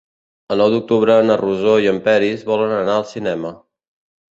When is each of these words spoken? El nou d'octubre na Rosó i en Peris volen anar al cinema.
El 0.53 0.61
nou 0.63 0.71
d'octubre 0.75 1.17
na 1.27 1.35
Rosó 1.43 1.75
i 1.85 1.91
en 1.93 2.01
Peris 2.09 2.47
volen 2.51 2.75
anar 2.81 2.99
al 3.03 3.09
cinema. 3.13 3.57